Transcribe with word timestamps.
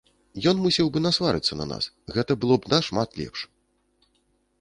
Ён 0.51 0.55
мусіў 0.61 0.87
бы 0.93 1.01
насварыцца 1.07 1.53
на 1.59 1.67
нас, 1.71 1.83
гэта 2.15 2.31
было 2.45 2.57
б 2.63 2.73
нашмат 2.73 3.09
лепш! 3.21 3.39